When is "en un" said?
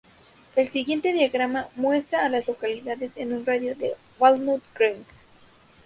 3.17-3.45